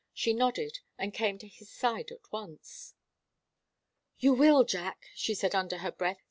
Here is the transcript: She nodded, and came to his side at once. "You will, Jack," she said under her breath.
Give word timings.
She 0.15 0.33
nodded, 0.33 0.79
and 0.97 1.13
came 1.13 1.37
to 1.37 1.47
his 1.47 1.69
side 1.69 2.09
at 2.11 2.31
once. 2.31 2.95
"You 4.17 4.33
will, 4.33 4.63
Jack," 4.63 5.05
she 5.13 5.35
said 5.35 5.53
under 5.53 5.77
her 5.77 5.91
breath. 5.91 6.17